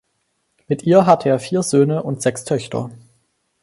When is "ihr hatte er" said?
0.81-1.37